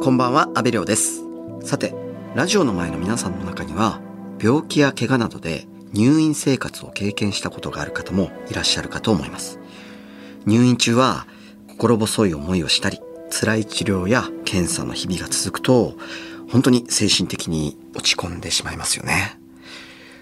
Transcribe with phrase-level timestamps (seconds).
[0.00, 1.24] こんばんは、安部亮です。
[1.64, 1.92] さて、
[2.36, 4.00] ラジオの前の皆さんの中には、
[4.40, 9.58] 病気や怪我などで入院生活を経験したことがある方もいらっしゃるかと思います。
[10.46, 11.26] 入院中は、
[11.66, 13.00] 心細い思いをしたり、
[13.30, 15.94] 辛い治療や検査の日々が続くと、
[16.48, 19.40] 本当に精神的に落ち込んでしまいますよね。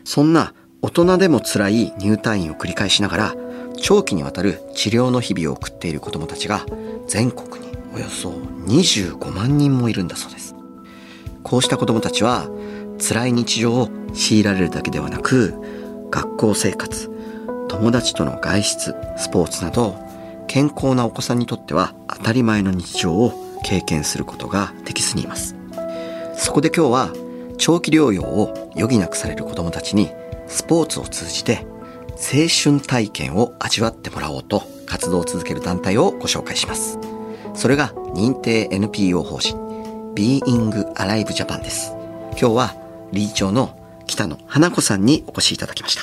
[0.04, 3.34] そんな大人でも辛い入退院を繰り返しながら、
[3.76, 6.64] 長期にわたる治療の日々を送っている子どもたちが
[7.06, 8.30] 全国におよそ
[8.66, 10.54] 25万人もいるんだそうです。
[11.42, 12.48] こうした子どもたちは
[12.98, 15.54] 辛い日常を強いられるだけではなく
[16.10, 17.10] 学校生活、
[17.68, 19.96] 友達との外出、スポーツなど
[20.48, 25.56] 健康なお子さんにとっては当たり前の日常を経験することが適すにいます。
[26.36, 27.12] そこで今日は
[27.58, 30.10] 長期療養を余儀なくされる子どもたちに
[30.46, 31.66] スポーツを通じて
[32.10, 37.15] 青春体験を味わってもらおうと活動を続ける団体をご紹介します。
[37.56, 39.56] それが認定 NPO 法人
[40.14, 41.92] Being Alive Japan です。
[42.38, 42.74] 今日は
[43.12, 46.02] 理事長の北野花子さんにお越しいただきました。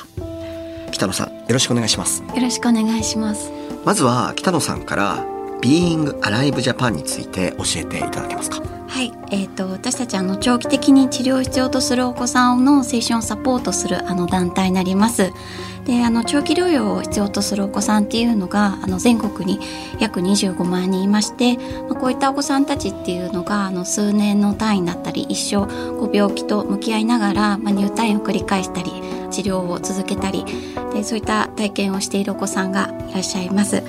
[0.91, 2.23] 北野さん、よろしくお願いします。
[2.23, 3.51] よろしくお願いします。
[3.85, 5.25] まずは北野さんから
[5.61, 8.61] Being Alive Japan について教えていただけますか？
[8.87, 15.31] はい、えっ、と私たちあの長期的に治療を必要とするお子さんの青春をサポートするあの団体になります。
[15.85, 19.59] で、あの長期療養を必要とするお子さんっていうのがあの全国に
[19.99, 25.67] 約25万人いまして、まあ、こういったお子さんたちっていうのがあの数年の単位だったり一生
[25.97, 28.91] こう病気と向き合いながら、まあ、入退院を繰り返したり
[29.31, 30.45] 治療を続けたり
[30.93, 33.83] でそういった体験をしているお子さんがいらっしゃいます。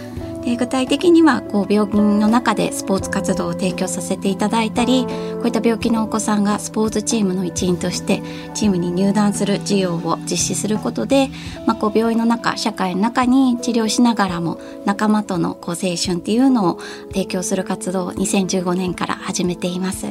[0.45, 11.31] で具体的にはこう病院の中でスポーツ活動を提供させていただいたりこういった病気のお子さんがスポーツチームの一員としてチームに入団する事業を実施することで、
[11.67, 20.09] まあ、こう病院の中社会の中に治療しながらも仲間とのこう青春っていうのを提供する活動を2015年から始めています。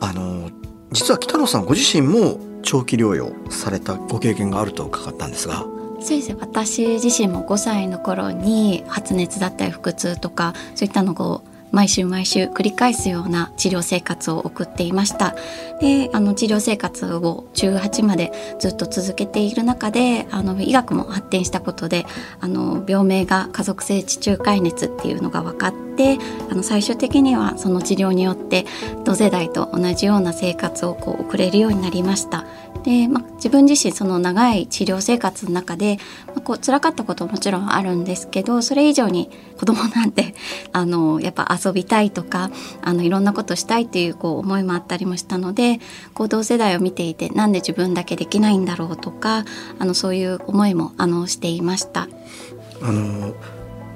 [0.00, 0.50] あの
[0.92, 5.66] 実は北野さんご自身も長期療養されたご経験があると伺ったんですが
[6.00, 15.34] そうですね私自身も5歳の頃に発熱だったり腹痛とかそういったのを毎週毎週繰り返すような治療生活を送っていました。
[15.80, 22.06] であの治療生活を18までずっと続けている中であの医学も発展したことで
[22.40, 26.18] あの病名が家族性地中海熱っていうのが分かって
[26.50, 28.64] あの最終的にはその治療によって
[29.04, 32.44] 同世代と同じような生活をこう送れるようになりました。
[32.82, 40.34] で、まあ、自分自身その長い治療生活の中で、まあ、こう辛かったことももちろんあるんですけどそれ以上に子供なんて
[40.72, 42.50] あのやっぱ遊びたいとか
[42.82, 45.80] あのいろんなことしたいっていうこう思いもあったりもしたので
[46.14, 49.44] こう同世代を見ていてなんで自分だけできないんだろうとか
[49.78, 52.08] あのそういう思いもあのしていました。
[52.80, 53.34] あの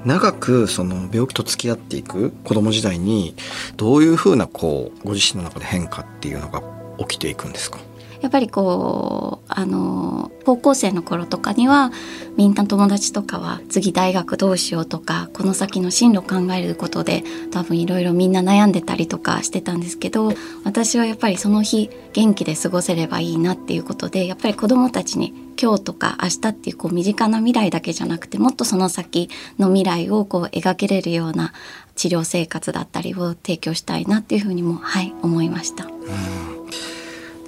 [0.05, 3.35] 長くその病気と付き合っていく子供時代に
[3.77, 6.61] どういうふうなこうご自身の中で変化っていうのが
[6.97, 7.79] 起きていくんですか？
[8.23, 11.91] やっぱりこうあの高校生の頃とかには
[12.37, 20.31] みんな友達とかは次大学どうしようとかこの先の進路考えることで多分いろいろみんな悩んでたりとかしてたんですけど
[20.63, 29.29] 私はやっぱりその日元気で過ごせればいいなっていうことでやっぱり子どもたちに今日とか明日っていうこう身近な未来だけじゃなくてもっとその先
[29.59, 31.51] の未来をこう描けれるような
[31.95, 35.87] 治療生活だったりを提供したいなっていうふうにもはい思いました。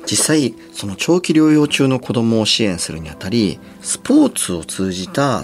[0.05, 5.43] 実際その長期療養中の子供を支援するにあたりスポーツを通じた青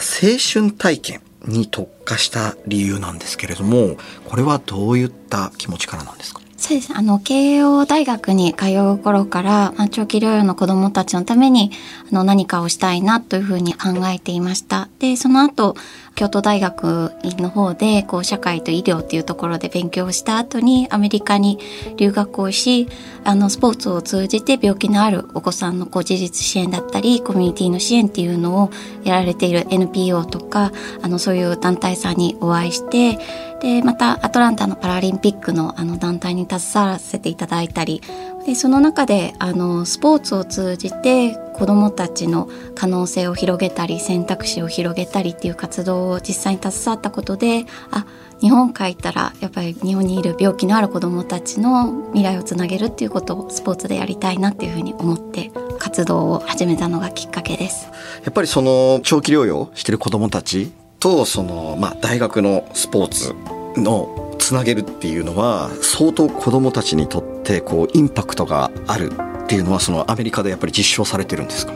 [0.54, 6.42] 春体験に特化した理由なんですけれどもこれはどういった気持ちからなんですか？
[6.58, 6.94] そうです。
[6.96, 11.72] あの、慶応大学に通う頃から、まあ、長期療養の子供たちのために、
[12.12, 14.88] あの、何かをしたいなというふうに考えていました。
[15.00, 15.76] で、その後、
[16.16, 21.60] 京都大学の方で、こう、社会と医療っていうところで勉強した後に、アメリカに
[21.98, 22.88] 留学をし、
[23.24, 28.72] あの、スポーツを通じて病気のあるお子さんのこう自立支援だったり、コミュニティの支援っていうのを
[29.04, 33.18] やられている NPO とか、あの、そういう団体さんにお会いして、
[33.62, 38.02] で、また、アトランタのパラリンピックのあの団体に携わらせていただいたり、
[38.46, 48.06] で、その中で、あの、スポーツを通じて子供たちの可能性を広げたり、選択肢を広げたりっていう活動を実際に携わったことで、あ、
[48.40, 57.88] 日本帰ったら、やっぱり日本にいる病気のある子供たちの未来をつなげるっていうことをスポーツでやりたいなっていうふうに思って、活動を始めたのがきっかけです。
[58.24, 63.36] やっぱりその長期療養してる子供たちとその、まあ、大学のスポーツ
[63.80, 64.21] の
[64.52, 69.10] つなげるっていうのは相当子供たちにとってこうインパクトがある
[69.46, 71.74] っていうのはそのアメリカでやっぱり実証されてるんですか？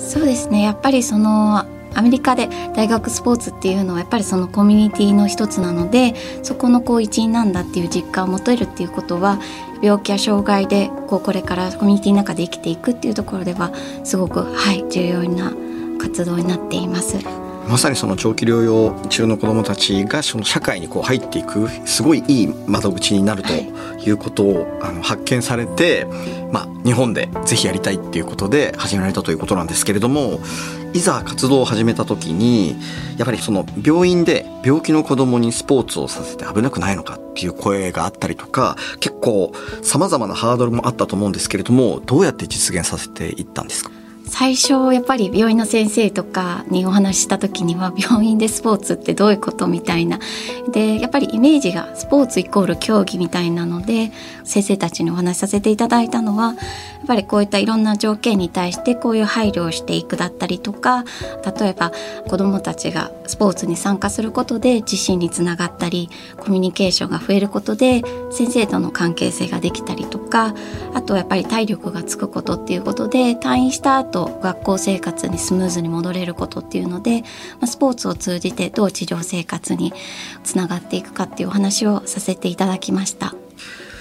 [0.00, 1.58] そうですねやっぱりその
[1.94, 9.38] アメリカで大学スポーツっていうのはやっぱりそのコミュニティの一つなのでそこのこう一員なんだっていう実感を持てるっていうことは
[9.80, 13.72] 病気や障害でこうこれからコミュニティの中で生きていくっていうところでは
[14.02, 15.52] すごくはい重要な
[16.00, 17.18] 活動になっています。
[17.68, 23.72] まさにその長期療養中の子どもたちがその社会にこう入っていくすごいいい窓口になるとい。
[24.10, 26.08] うことを、あの発見されて、
[26.50, 30.40] まあ、日本でぜひやりたいっていうことで始められたということなんですけれども
[30.92, 32.74] いざ活動を始めた時に
[33.16, 44.01] やっぱりその病院で病気の子どもにスポーツをさせて危なくないのかっていう声があったりとか結構さまざまなハードルもあったと思うんですけれどもどうやって実現させていったんですか？
[44.32, 50.18] 最初やっぱり病院の先生とかにお話しした時には病院でスポーツってどういうことみたいな。
[50.72, 54.10] でやっぱりイメージがスポーツイコール競技みたいなので
[54.44, 56.54] 先生たちにお話しさせていただいたのは
[57.02, 61.04] やっぱりこういったいろんな条件に対してこういう配慮をしていくだったりとか
[61.58, 61.92] 例えば
[62.28, 66.08] 子どもたちがスポーツに参加することで自信につながったり
[66.38, 70.54] コミュニケーションが増えることで先生との関係性ができたりとか
[70.94, 77.24] あとやっぱり体力がつくことっていうことで退院した後学校生活にスムーズに戻れることっていうので、
[77.60, 79.92] まスポーツを通じてどう治療生活に
[80.44, 83.34] つながっていくかっていうお話をさせていただきました。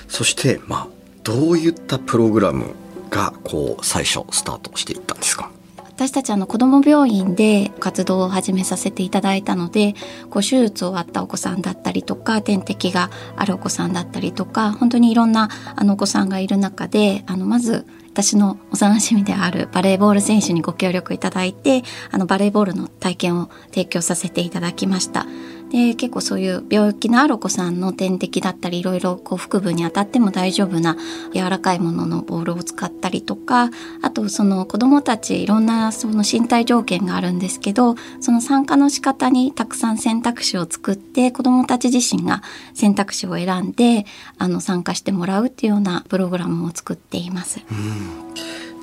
[0.08, 0.88] そしてまあ
[1.24, 2.76] どういったプログラム
[3.10, 5.52] がこう最初スタートしていったんですか？
[5.86, 9.94] 私たちあの子ども病院で活動を始めさせていただいたので
[10.32, 21.82] こう手術終わったお子さんだったりとか点滴があるお子さんだったりとか本当にいろんなあのお子さんがいる中であのまず私の幼しみであるバレーボール選手にご協力いただいて
[22.12, 25.26] あのバレーボールの体験を提供させていただきました。
[25.72, 30.98] で結構そういう病気のあるお子さんの点滴だったりいろいろこう腹部に当たっても大丈夫な
[31.34, 33.70] 柔らかいもののボールを使ったりとか
[34.02, 44.06] あとその子どもたちいろんなその身体条件があるんですけどその参加の仕方にたくさん選択肢を作って子どもたち自身が選択肢を選んで
[44.38, 47.62] あの参加してもらうっていうようなプログラムを作っています。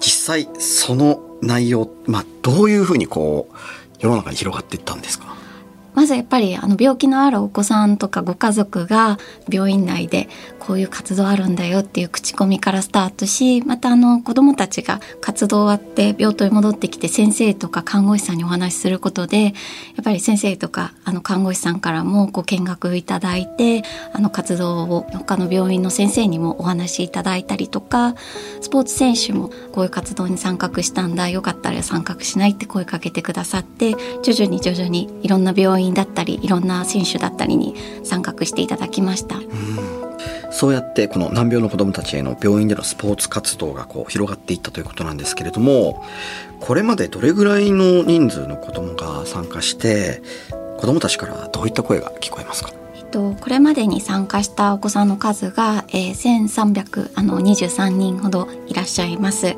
[0.01, 3.57] 実際その内容、まあ、どういうふうにこう
[4.01, 5.37] 世の中に広がっていったんですか？
[5.99, 9.19] まずやっぱりあの病気のあるお子さんとかご家族が
[9.51, 10.29] 病院内で
[10.69, 19.51] こういう活動あるんだよっていう口コミからスタートしまたあの子どもたちが活動終わって病棟に戻ってきて先生とか看護師さんにお話しすることでや
[20.03, 23.83] っぱり先生とかあの看護師さんからもご見学いただいて
[24.13, 28.15] あの活動を他の病院の先生にもお話しいただいたりとか
[28.61, 33.93] スポーツ選手もこういう活動に参画したんだよかったら参画しないって声かけてくださって
[34.23, 37.75] 徐々に徐々にいろんな病院だったりいろんな選手だったりに
[38.05, 39.37] 参画していただきました。
[40.59, 46.05] そうやってこの難病の子どもたちへの病院でのスポーツ活動がこう広がっていったということなんですけれども
[46.59, 50.21] これまでどれぐらいの人数の子どもが参加して
[50.79, 52.73] 子どもたちからどういった声が聞こえますか？
[53.13, 59.57] と、これまでに参加したお子さんの数が、えー、1323人ほどいらっしゃいます。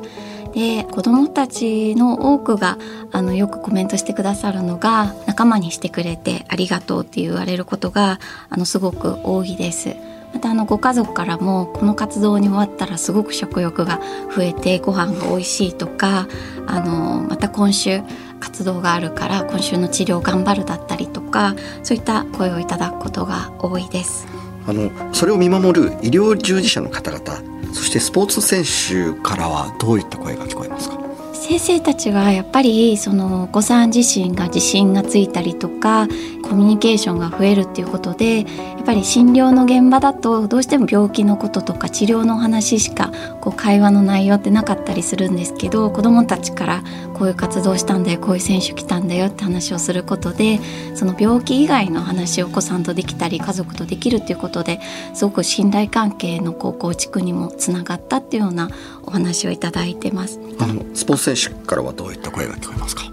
[0.53, 2.77] で子どもたちの多くが
[3.11, 8.19] あのよくコメントしてくださるのが仲間にしてくれてありがとうって言われることが
[8.49, 9.95] あのすごく多いです。
[10.33, 13.99] またあのご家族からもこの活動に終わったらすごく食欲が
[14.35, 16.27] 増えてご飯が美味しいとか
[16.67, 18.01] あのまた今週
[18.39, 24.25] 活動があるから今週の治療頑張るだったりとかそういった声をいただくことが多いです。
[24.67, 27.41] あのそれを見守る医療従事者の方々
[27.73, 31.00] そしてスポーツ選手からはどういった声が聞こえますか？
[31.41, 36.07] 先生たちはやっぱりそのお子さん自身が自信がついたりとか
[36.43, 38.45] コミュニケーションが増えるっていうことでや
[38.79, 46.83] っぱり診療の現場だとどうしても病気のこととか治療の話しかこう会話の内容ってなかったりするんですけど子どもたちから
[47.21, 50.59] こういう活動したんだよこういう選手来たんだよって話をすることで
[50.95, 54.79] その病気以外の話をお子さんとできたり家族とできるっていうことで
[55.13, 58.69] すごく信頼関係のこう構築にもつながったっていうような
[59.03, 60.39] お話をいただいてます。
[60.57, 63.03] あのスポーツ選手からはどういった声が聞こえますか？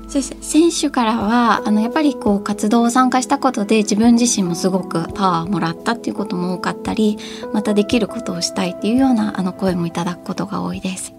[0.41, 7.19] 選手からはあのやっぱりこう活動を参加したことで自分自身もすごくパワーをもらったっていうことも多かったり
[7.53, 11.18] またできることをしたいっていうようなあの声もいただくことが多いです。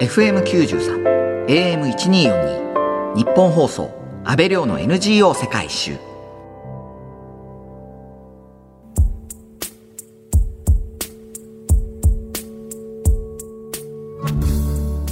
[0.00, 3.90] FM93 AM1242 日本放送
[4.24, 5.92] 安倍亮の NGO 世界一周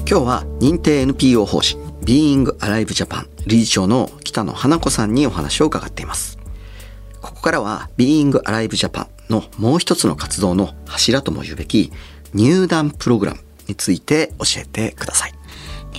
[0.09, 6.39] 今日は認定 NPO 法人 Being Alive Japan 理事長の北野花子さんにお話を伺っています。
[7.21, 11.93] ここからは Being Alive Japan のもう一つの活動の柱とも言うべき
[12.33, 15.35] 入団プログラムについて教えてください。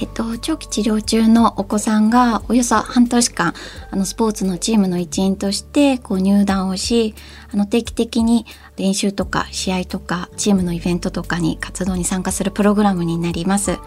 [0.02, 3.54] えっと、長期治療中のお子さんがおよそ半年間
[3.92, 7.16] あのスポーツのチームの一員としてこう入団をし
[7.52, 8.46] あの定期的に
[8.78, 13.78] 練習とか試合とかチームのイベントとかに活動に参加するプログラムになります。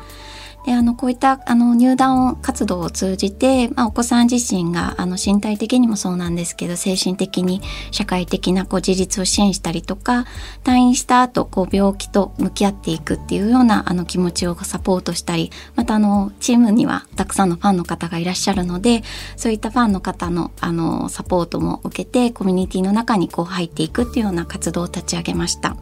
[0.65, 10.25] であのこういったあの入団活動を通じて、まあ、お子さん自身があの身体的にもそうなんですけど精神的に社会的なこう自立を支援したりとか
[10.63, 19.03] 退院した後こう病気と向き合っていくっていうようなあの気持ちをサポートしたりまたあのチームにはたくさんのファンの方がいらっしゃるので
[19.37, 25.77] そういったファンの方のあのサポートも受けてコミュニティの中にこう入っていくっていうような活動を立ち上げました。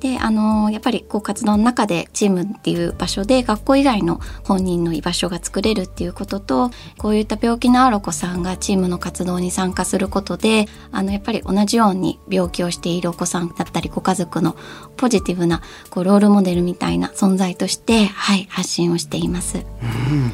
[0.00, 14.56] であのやっぱりこう活動の中でチームっていう場所で学校以外の本人の居場所が作れるっていうこととこういった病気のあるお子さんがチームの活動に参加することであのやっぱり同じように病気をしているお子さんだったりご家族の
[14.96, 19.58] ポジティブなこうロールモデルみたいな存在として、はい、発信をしています。
[19.58, 20.32] うん、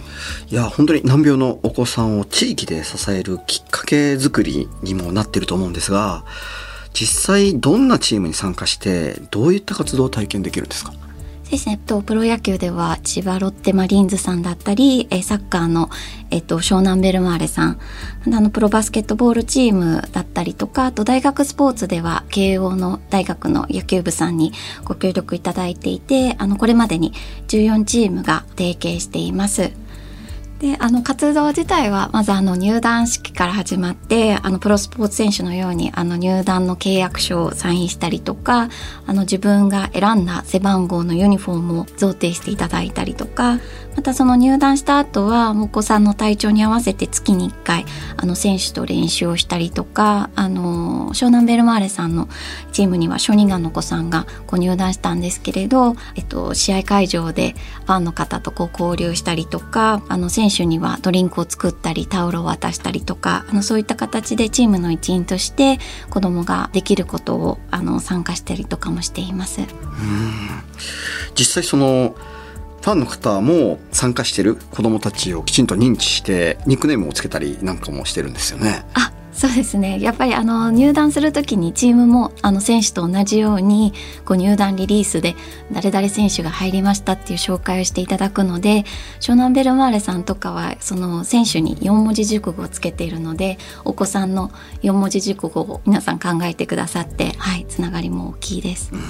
[0.50, 6.24] いや本当に難病のお子さんを地域で支えるきっかけ作りにもなってると思うんですが
[6.94, 10.92] 実際どんなチームに参加してどういった活動を体験できるんですか？
[11.50, 15.90] ですね、とプロ野球では千葉ロッテマリーンズさんだったり、サッカーの、
[16.30, 17.78] えっと、湘南ベルマーレさん。
[18.26, 24.52] あのプロバスケットボールチームだったりとかあと大学スポーツでは慶応の大学の野球部さんに
[24.84, 27.12] ご協力いただいていてあのこれまでに
[27.48, 29.70] 14チームが提携しています。
[30.64, 38.70] であの活動自体はまずあの入団式から始まってあのプロスポーツ選手のようにあの入団の契約書をサインしたりとか
[39.06, 43.58] あの自分が選んだ背番号のユニフォームを贈呈していただいたりとか
[43.96, 47.84] またその入団した後はお子さんの体調に合わせて月に1回
[48.16, 52.28] あの選手と練習をしたりとかあの湘南ベルマーレさんの
[52.72, 57.54] チームには小児がんの子さんがこう入団したんですけれど、えっと、試合会場で
[57.86, 65.80] ファンの方とこう交流したりとかあの選手にはドリンクを作ったりタオルを渡したりとかあのそういった形でチームの一員として
[66.10, 69.62] 子どもができることをあの参加したりとかもしています。
[71.36, 72.14] 実際その
[72.84, 78.84] ファンの方も参加してる子どもたちをきちんと認知してニックネームをつけたりなんかもしてるんですよね。
[78.92, 80.00] あそうですね。
[80.00, 83.92] やっぱりあの入団する時にチームもあの選手と同じように
[84.24, 85.34] こう入団リリースで
[85.72, 88.84] 誰々選手が入りましたっていう紹介をしていただくので
[89.20, 98.90] 湘南ベルマーレさんとかはその選手に4文字熟語をつけているのでお子さんの4文字熟語を皆さん考えてくださってはいつながりも大きいです。
[98.92, 99.00] うん。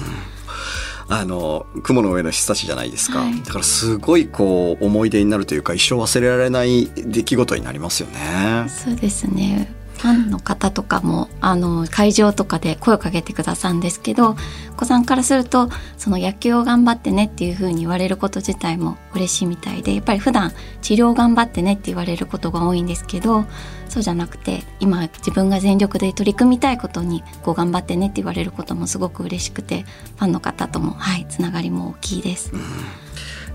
[1.07, 8.65] あの雲の上の人たちじゃないですか、はい、だからすごいこう思い出になるというか一生忘れられない出来事になりますよね。
[8.67, 14.35] そうですねファンの方とかもあの会場とかで声をかけてくださるんですけど
[14.73, 23.45] お子さんからするとその野球を頑張ってねっていうふうに言われること自体も嬉しいみたいでやっぱり普段治療頑張ってねって言われることが多いんですけど
[23.89, 29.85] そうじゃなくて今自分が全力で取り組みたいことにこう頑張ってねって言われることもすごく嬉しくて
[30.17, 32.51] ファンの方ともはいつながりも大きいです。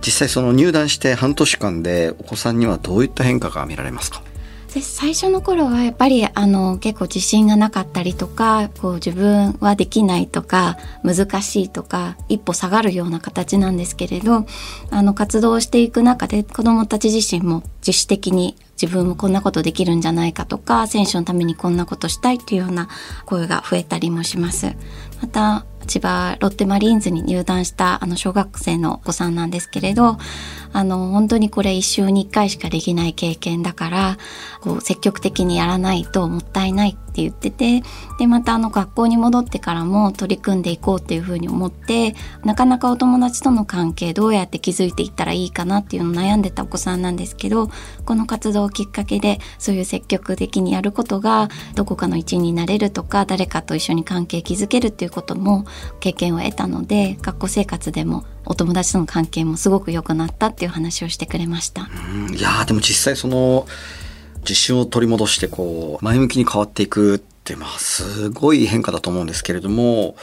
[0.03, 4.23] 実際その入団して半年間でお子さんにはどういった変化が見られますか？
[4.75, 14.47] で最初の頃はやっぱりあの結構自信がなかったりとかこう自分はできないとか難しいとか一歩下がるような形なんですけれど
[14.91, 22.89] あの活動していく中で子どもたち自身も自主的に自分もこんなことできるんじゃないかとか選手のためにこんなことしたいっていうような
[23.27, 24.75] 声が増えたりもします。
[25.21, 30.19] また千葉ロッテマリーンズに入団したあの小学生のお子さんなんですけれど
[30.73, 34.19] あの本当にこれ一生に一回しかできない経験だから
[34.61, 37.83] こう積極的にやらないともったいないって言ってて
[38.19, 47.69] でまたあの学校に戻ってからも取り組んでいこうっていうふうに思ってなかなかお友達との関係どうやって築いていったらいいかなっていうのを悩んでたお子さんなんですけど
[48.05, 55.65] この活動をきっかけでそういう積極的にやることがどこかの一員になれるとか誰かと一緒に関係築けるっていうことも
[55.99, 61.89] 経験を得たので学校生活でもお友達との関係もすごく良くなったっていう話をしてくれました。
[62.33, 63.67] いやでも実際その
[64.41, 70.17] 自信を取り戻してこう前向きに変わっていくってまあすごい変化だと思うんですけれども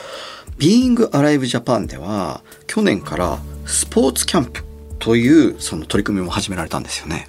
[0.57, 4.63] Being Alive Japan では去年からスポーツキャンプ
[4.99, 7.27] というその取り組みも始められたんですよね。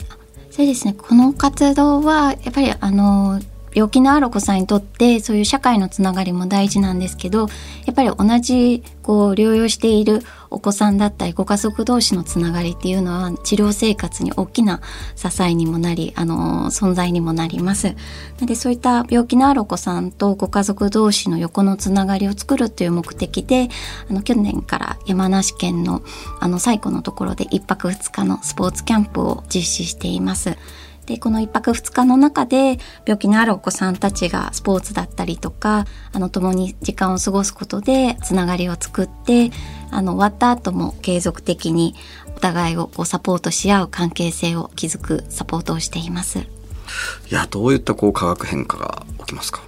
[0.50, 3.40] そうですねこの活動はやっぱりあの
[3.78, 7.47] 病気のある子さんにとってそういう社会のつながりも大事なんですけど
[7.87, 10.20] やっぱり同じこう療養している
[10.50, 14.80] お子さんだったりご家族同士のつながりっていうのは治療生活に大きな
[15.14, 17.94] 支えにもなりあの存在にもなります。
[18.40, 23.68] なでそういった病気のあるお子さんとご家族同士の横のつながりを作るという目的で
[24.11, 26.02] あの去年から山梨県の
[26.40, 30.56] あの最古のところで1泊2日のスポーツキャンプを実施しています。
[31.09, 39.50] でこの1泊2日の中で病気のあるお子さんたちがスポーツだったりとかあの共に時間を過ごすことでつながりを作って
[39.91, 41.95] あの終わった後も継続的に
[42.37, 46.41] お互いをこうサポートし合う関係性を築くサポートをしています。
[46.41, 46.45] い
[47.31, 49.62] やどういったこう化学変化が起きますか？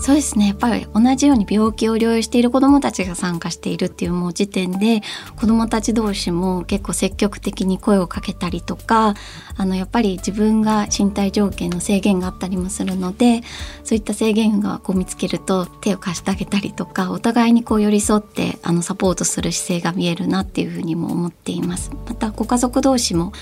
[0.00, 5.02] そうですねやっぱり同じように病気を療養している子どもたちが参加しているっていうもう時点で
[5.36, 9.14] 子どもたち同士も結構積極的に声をかけたりとか
[9.56, 13.42] あのやっぱり自分が身体条件の制限があったりもするので
[13.82, 21.90] そういった制限がこう見つけると手を貸してあげたりとかお互いにこう寄り添ってあのサポートする姿勢が見えるなっていうふうにも思っています。
[22.06, 23.32] またご家族同士も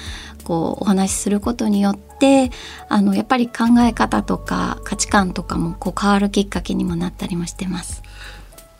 [0.47, 2.53] こうお話しすることによって
[2.89, 8.01] あのやっぱり考え方とか価値観とかもこう変わるきっかけにもなったりもしてます。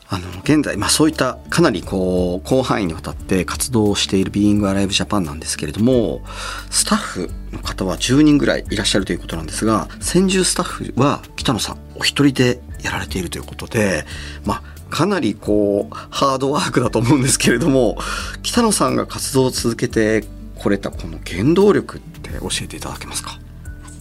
[0.09, 6.21] あの現在、まあ、そういったかなりこう広範囲にわたって活動しているビーイングアライブジャパンなんですけれども
[6.69, 14.05] スタッフの方は10人ぐらいいらっしゃるということなんですが先住スタッフは北野さんお一人でやられているということで、
[14.45, 17.97] まあ、かなりこうハードワークだと思うんですけれども
[18.43, 20.23] 北野さんが活動を続けて
[20.55, 23.37] これたこの原動力って教えていただけますか？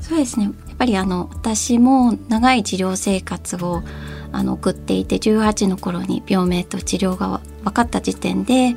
[0.07, 0.45] そうですね。
[0.45, 3.83] やっぱりあの私も長い治療生活を
[4.31, 8.77] あの送っていて18の頃に病名と治療が分かった時点で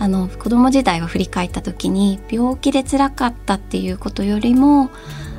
[0.00, 4.90] あの子供時代を振り返った時に病気で辛かったっていうことよりも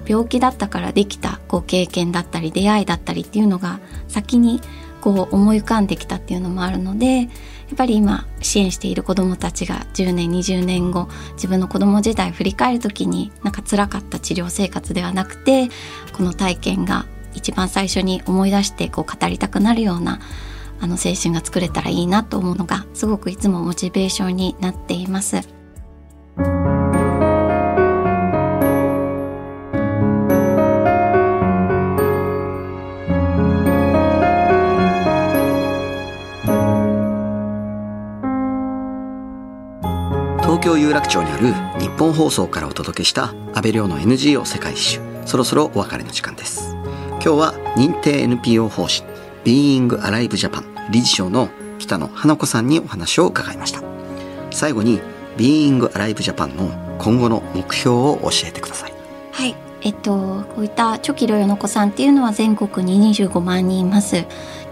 [0.07, 4.61] 病気だったからできたこう経験だったり出会いだったりっていうのが先に
[5.01, 7.27] こう思い浮かんできたっていうのもあるので
[7.67, 15.69] やっぱり今支援している子どもたちが10年20年後自分の子ども時代を振り返る時になんか辛かった治療生活ではなくて
[16.13, 20.19] この体験が一番最初に思い出してこう語りたくなるような
[20.79, 25.56] あの精神が作れたらいいなと思うのがすごくいつもモチベーションになっています。
[40.67, 44.99] 京有楽町にある日本放送からお届けした安倍亮の NGO 世界一周。
[45.25, 46.75] そろそろお別れの時間です。
[47.11, 49.05] 今日は認定 NPO 法人
[49.45, 51.47] ビーイングアライブジャパン理事長の
[51.79, 53.81] 北野花子さんにお話を伺いました。
[54.51, 54.99] 最後に
[55.37, 58.93] ビーイングアライブジャパンの今後の目標を教えてください。
[59.31, 59.55] はい。
[59.83, 64.25] えっと、こういったチョキロヨの子さんっていうのは全国に25万人います。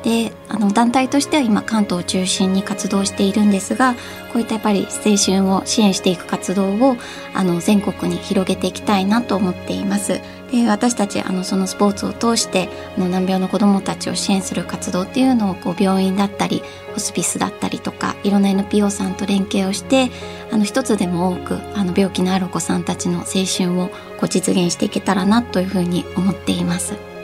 [0.06, 3.96] であの団体としては今関東を中心に活動しているんですが
[4.32, 6.96] こういったやっぱり青春を支援していく活動を
[7.34, 10.22] あの全国に広げていきたいなと思っています。
[10.52, 16.62] で私たちあのそのスポーツを通してあの難病の子どもたちを支援する活動っていうのをこう病院だったり
[16.94, 20.12] ホスピスだったりとかいろんな NPO さんと連携をして
[20.52, 23.88] あの一つでも多くあの病気のあるお子さんたちの青春を
[24.20, 27.15] こう実現していけたらなというふうに思っています。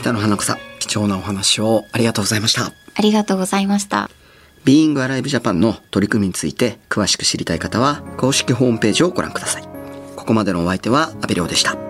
[0.00, 2.72] 北野花子さん貴重なお話をありがとうございました。
[2.94, 4.08] ありがとうございました。
[4.64, 9.62] ビーイングアライブジャパンの取り組みについて詳しく知りたい方は公式ホームページをご覧ください。
[10.16, 11.89] ここまでのお相手は阿部亮でした。